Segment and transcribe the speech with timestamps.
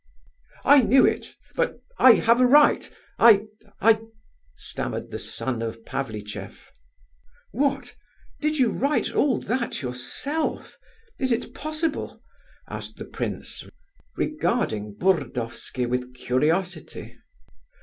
[0.65, 2.91] "I knew it, but I have a right.
[3.19, 3.45] I...
[3.79, 4.01] I..."
[4.55, 6.71] stammered the "son of Pavlicheff."
[7.51, 7.95] "What!
[8.39, 10.79] Did you write all that yourself?
[11.19, 12.19] Is it possible?"
[12.67, 13.63] asked the prince,
[14.15, 17.19] regarding Burdovsky with curiosity.